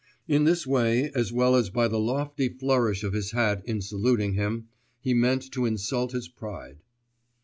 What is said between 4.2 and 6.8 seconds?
him, he meant to insult his pride.